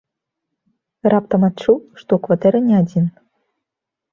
Раптам 1.13 1.41
адчуў, 1.49 1.77
што 1.99 2.07
ў 2.15 2.19
кватэры 2.27 2.59
не 2.71 2.75
адзін. 2.81 3.05